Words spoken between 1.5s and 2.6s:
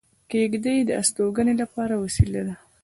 لپاره وسیله ده